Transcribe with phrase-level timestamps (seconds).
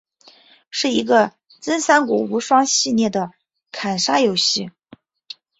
[0.71, 1.31] 是一个
[1.61, 3.33] 真三国无双系列的
[3.71, 4.71] 砍杀游戏。